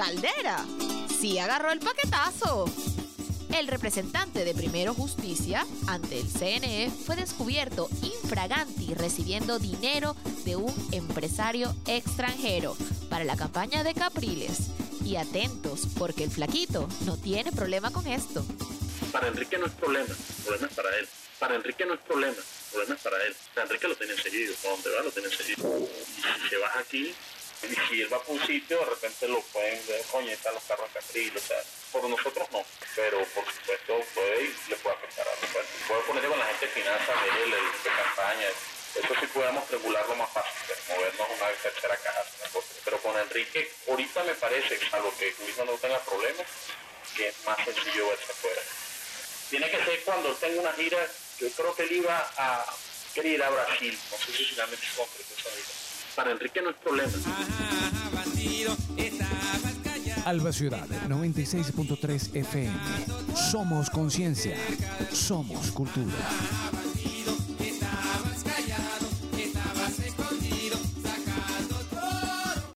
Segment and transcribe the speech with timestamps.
[0.00, 0.64] Caldera
[1.20, 2.64] sí agarró el paquetazo.
[3.54, 10.16] El representante de Primero Justicia ante el CNE fue descubierto infraganti recibiendo dinero
[10.46, 12.78] de un empresario extranjero
[13.10, 14.70] para la campaña de Capriles.
[15.04, 18.42] Y atentos, porque el flaquito no tiene problema con esto.
[19.12, 21.08] Para Enrique no es problema, el problema es para él.
[21.38, 23.36] Para Enrique no es problema, el problema es para él.
[23.54, 25.78] O Enrique lo tiene seguido, por donde va lo tiene seguido.
[25.78, 27.14] Y si se baja aquí,
[27.62, 30.64] y si él va para un sitio, de repente lo pueden ver, coño, están los
[30.64, 32.64] carros Capriles, o sea, por nosotros no,
[32.96, 35.66] pero por supuesto puede y le puede afectar a nosotros.
[35.86, 38.48] Puede ponerle con la gente de finanzas, de, de campaña,
[38.94, 42.24] eso sí podemos regularlo más fácil, movernos una tercera caja,
[42.84, 46.46] pero con Enrique ahorita me parece, a lo que Luis no tenga problemas,
[47.16, 48.62] que es más sencillo verse afuera.
[49.50, 50.98] Tiene que ser cuando tenga una gira,
[51.38, 52.66] yo creo que él iba a
[53.14, 55.50] querer ir a Brasil, no sé si finalmente se concretó esa.
[56.16, 57.12] Para Enrique no es problema.
[60.24, 62.72] Alba Ciudad 96.3 FM.
[63.34, 64.56] Somos conciencia.
[65.12, 66.12] Somos cultura.